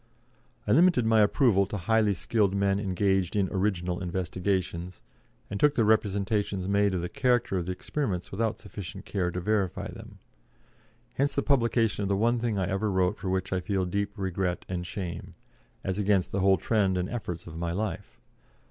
I 0.65 0.71
limited 0.71 1.05
my 1.05 1.21
approval 1.21 1.67
to 1.67 1.77
highly 1.77 2.15
skilled 2.15 2.55
men 2.55 2.79
engaged 2.79 3.35
in 3.35 3.47
original 3.51 4.01
investigations, 4.01 4.99
and 5.47 5.59
took 5.59 5.75
the 5.75 5.85
representations 5.85 6.67
made 6.67 6.95
of 6.95 7.01
the 7.03 7.07
character 7.07 7.55
of 7.59 7.67
the 7.67 7.71
experiments 7.73 8.31
without 8.31 8.57
sufficient 8.57 9.05
care 9.05 9.29
to 9.29 9.39
verify 9.39 9.91
them. 9.91 10.17
Hence 11.13 11.35
the 11.35 11.43
publication 11.43 12.01
of 12.01 12.09
the 12.09 12.17
one 12.17 12.39
thing 12.39 12.57
I 12.57 12.65
ever 12.67 12.89
wrote 12.89 13.19
for 13.19 13.29
which 13.29 13.53
I 13.53 13.59
feel 13.59 13.85
deep 13.85 14.11
regret 14.17 14.65
and 14.67 14.87
shame, 14.87 15.35
as 15.83 15.99
against 15.99 16.31
the 16.31 16.39
whole 16.39 16.57
trend 16.57 16.97
and 16.97 17.07
efforts 17.07 17.45
of 17.45 17.55
my 17.55 17.71
life. 17.71 18.19